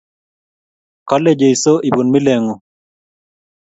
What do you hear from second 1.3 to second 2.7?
Jesu, ibun miletabung’un